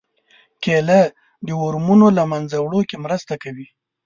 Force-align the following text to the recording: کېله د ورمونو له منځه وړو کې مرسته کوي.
کېله 0.63 1.01
د 1.45 1.49
ورمونو 1.61 2.07
له 2.17 2.23
منځه 2.31 2.57
وړو 2.59 2.81
کې 2.89 2.97
مرسته 3.05 3.33
کوي. 3.43 3.67